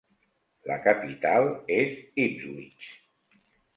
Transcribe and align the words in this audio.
La 0.69 0.77
capital 0.87 1.47
és 1.77 1.93
Ipswich. 2.25 2.89